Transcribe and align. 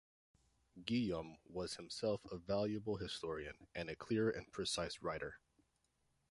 Guillaume 0.83 1.37
was 1.45 1.75
himself 1.75 2.21
a 2.31 2.39
valuable 2.39 2.95
historian, 2.97 3.67
and 3.75 3.87
a 3.87 3.95
clear 3.95 4.31
and 4.31 4.51
precise 4.51 4.99
writer. 5.03 5.37